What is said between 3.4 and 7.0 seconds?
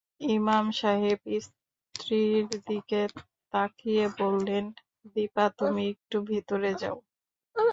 তাকিয়ে বললেন- দিপা, তুমি একটু ভিতরে যাও।